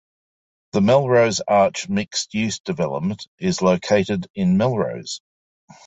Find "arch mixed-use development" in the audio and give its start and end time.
1.47-3.27